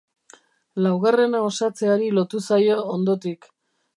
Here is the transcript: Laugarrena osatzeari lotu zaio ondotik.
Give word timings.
Laugarrena 0.85 1.41
osatzeari 1.49 2.09
lotu 2.21 2.43
zaio 2.51 2.81
ondotik. 2.97 3.49